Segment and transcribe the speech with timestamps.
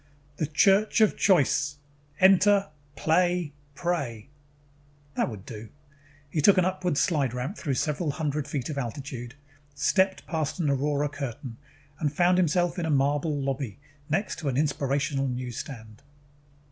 [0.37, 1.77] THE CHURCH OF CHOICE
[2.19, 4.29] Enter, Play, Pray
[5.13, 5.69] That would do.
[6.27, 9.35] He took an upward slideramp through several hundred feet of altitude,
[9.75, 11.57] stepped past an aurora curtain,
[11.99, 13.77] and found himself in a marble lobby
[14.09, 16.01] next to an inspirational newsstand.